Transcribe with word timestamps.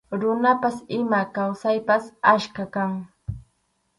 Runapas 0.21 0.77
ima 0.99 1.19
kawsaypas 1.35 2.03
achkam 2.33 2.69
kan. 2.75 2.91